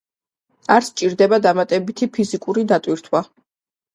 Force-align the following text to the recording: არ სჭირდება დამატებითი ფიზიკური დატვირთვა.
არ 0.75 0.85
სჭირდება 0.85 1.39
დამატებითი 1.47 2.09
ფიზიკური 2.15 2.65
დატვირთვა. 2.71 3.25